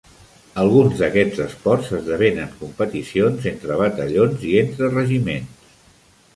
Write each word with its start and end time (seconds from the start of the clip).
Alguns 0.61 0.95
d'aquests 1.01 1.41
esports 1.43 1.91
esdevenen 1.99 2.57
competicions 2.63 3.47
entre 3.55 3.79
batallons 3.85 4.49
i 4.55 4.59
entre 4.67 4.93
regiments. 4.99 5.73